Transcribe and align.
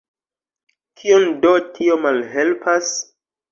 Kion 1.01 1.27
do 1.45 1.53
tio 1.77 2.01
malhelpas? 2.07 2.93